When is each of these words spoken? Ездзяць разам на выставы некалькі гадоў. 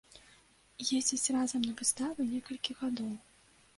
Ездзяць 0.99 1.33
разам 1.37 1.61
на 1.67 1.73
выставы 1.81 2.21
некалькі 2.33 2.71
гадоў. 2.81 3.13